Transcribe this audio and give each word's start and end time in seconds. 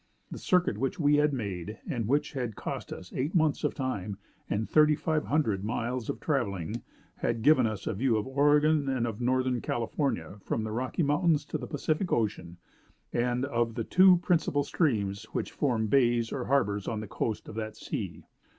The 0.31 0.39
circuit 0.39 0.79
which 0.79 0.99
we 0.99 1.17
had 1.17 1.31
made, 1.31 1.77
and 1.87 2.07
which 2.07 2.31
had 2.33 2.55
cost 2.55 2.91
us 2.91 3.13
eight 3.13 3.35
months 3.35 3.63
of 3.63 3.75
time, 3.75 4.17
and 4.49 4.67
3,500 4.67 5.63
miles 5.63 6.09
of 6.09 6.19
traveling, 6.19 6.81
had 7.17 7.43
given 7.43 7.67
us 7.67 7.85
a 7.85 7.93
view 7.93 8.17
of 8.17 8.25
Oregon 8.25 8.89
and 8.89 9.05
of 9.05 9.21
North 9.21 9.61
California 9.61 10.39
from 10.43 10.63
the 10.63 10.71
Rocky 10.71 11.03
Mountains 11.03 11.45
to 11.45 11.59
the 11.59 11.67
Pacific 11.67 12.11
Ocean, 12.11 12.57
and 13.13 13.45
of 13.45 13.75
the 13.75 13.83
two 13.83 14.17
principal 14.17 14.63
streams 14.63 15.25
which 15.33 15.51
form 15.51 15.85
bays 15.85 16.31
or 16.31 16.45
harbors 16.45 16.87
on 16.87 16.99
the 17.01 17.05
coast 17.07 17.47
of 17.47 17.53
that 17.53 17.75
sea. 17.77 18.23